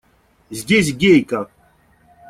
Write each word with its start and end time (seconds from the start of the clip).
Здесь 0.49 0.95
Гейка! 0.95 1.47